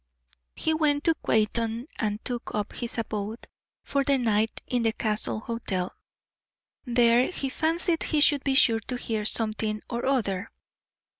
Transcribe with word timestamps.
He 0.55 0.73
went 0.73 1.03
to 1.03 1.13
Quainton 1.13 1.85
and 1.99 2.25
took 2.25 2.55
up 2.55 2.73
his 2.73 2.97
abode 2.97 3.47
for 3.83 4.03
the 4.03 4.17
night 4.17 4.63
in 4.65 4.81
the 4.81 4.93
Castle 4.93 5.39
Hotel. 5.39 5.93
There 6.85 7.27
he 7.31 7.49
fancied 7.49 8.01
he 8.01 8.19
should 8.19 8.43
be 8.43 8.55
sure 8.55 8.79
to 8.79 8.95
hear 8.97 9.25
something 9.25 9.83
or 9.91 10.07
other. 10.07 10.47